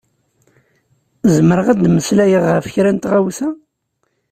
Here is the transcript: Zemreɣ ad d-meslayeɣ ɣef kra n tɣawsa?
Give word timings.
Zemreɣ 1.35 1.67
ad 1.69 1.79
d-meslayeɣ 1.81 2.43
ɣef 2.53 2.65
kra 2.73 2.91
n 2.91 2.97
tɣawsa? 2.97 3.49